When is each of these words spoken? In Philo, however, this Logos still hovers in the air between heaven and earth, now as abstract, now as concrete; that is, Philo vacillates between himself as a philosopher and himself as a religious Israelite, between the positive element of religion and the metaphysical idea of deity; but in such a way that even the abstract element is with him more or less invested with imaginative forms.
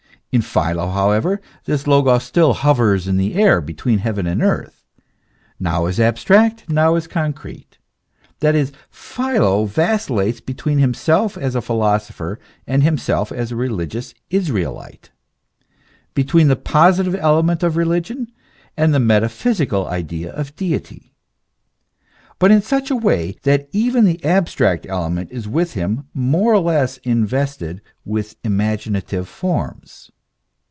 In 0.33 0.41
Philo, 0.41 0.87
however, 0.87 1.41
this 1.65 1.85
Logos 1.85 2.23
still 2.23 2.53
hovers 2.53 3.05
in 3.05 3.17
the 3.17 3.33
air 3.35 3.59
between 3.59 3.99
heaven 3.99 4.25
and 4.25 4.41
earth, 4.41 4.85
now 5.59 5.87
as 5.87 5.99
abstract, 5.99 6.69
now 6.69 6.95
as 6.95 7.05
concrete; 7.05 7.77
that 8.39 8.55
is, 8.55 8.71
Philo 8.89 9.65
vacillates 9.65 10.39
between 10.39 10.77
himself 10.79 11.37
as 11.37 11.53
a 11.53 11.59
philosopher 11.61 12.39
and 12.65 12.81
himself 12.81 13.29
as 13.33 13.51
a 13.51 13.57
religious 13.57 14.13
Israelite, 14.29 15.11
between 16.13 16.47
the 16.47 16.55
positive 16.55 17.13
element 17.13 17.61
of 17.61 17.75
religion 17.75 18.31
and 18.77 18.93
the 18.93 19.01
metaphysical 19.01 19.85
idea 19.89 20.31
of 20.31 20.55
deity; 20.55 21.13
but 22.39 22.51
in 22.51 22.61
such 22.61 22.89
a 22.89 22.95
way 22.95 23.35
that 23.43 23.67
even 23.73 24.05
the 24.05 24.23
abstract 24.23 24.85
element 24.87 25.29
is 25.29 25.45
with 25.45 25.73
him 25.73 26.05
more 26.13 26.53
or 26.53 26.59
less 26.61 26.99
invested 26.99 27.81
with 28.05 28.37
imaginative 28.45 29.27
forms. 29.27 30.09